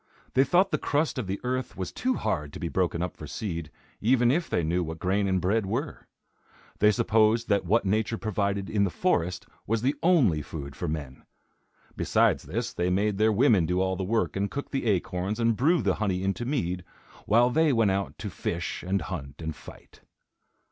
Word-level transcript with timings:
They 0.33 0.43
thought 0.43 0.71
the 0.71 0.79
crust 0.79 1.19
of 1.19 1.27
the 1.27 1.39
earth 1.43 1.77
was 1.77 1.91
too 1.91 2.15
hard 2.15 2.53
to 2.53 2.59
be 2.59 2.69
broken 2.69 3.03
up 3.03 3.15
for 3.15 3.27
seed, 3.27 3.69
even 3.99 4.31
if 4.31 4.49
they 4.49 4.63
knew 4.63 4.81
what 4.83 4.97
grain 4.97 5.27
and 5.27 5.39
bread 5.39 5.67
were. 5.67 6.07
They 6.79 6.89
supposed 6.89 7.49
that 7.49 7.65
what 7.67 7.85
nature 7.85 8.17
provided 8.17 8.67
in 8.67 8.83
the 8.83 8.89
forest 8.89 9.45
was 9.67 9.83
the 9.83 9.93
only 10.01 10.41
food 10.41 10.75
for 10.75 10.87
men. 10.87 11.23
Besides 11.95 12.45
this, 12.45 12.73
they 12.73 12.89
made 12.89 13.19
their 13.19 13.31
women 13.31 13.67
do 13.67 13.79
all 13.79 13.95
the 13.95 14.03
work 14.03 14.35
and 14.35 14.49
cook 14.49 14.71
the 14.71 14.87
acorns 14.87 15.39
and 15.39 15.55
brew 15.55 15.83
the 15.83 15.93
honey 15.93 16.23
into 16.23 16.45
mead, 16.45 16.83
while 17.27 17.51
they 17.51 17.71
went 17.71 17.91
out 17.91 18.17
to 18.17 18.31
fish 18.31 18.81
and 18.81 19.03
hunt 19.03 19.39
and 19.39 19.55
fight. 19.55 20.01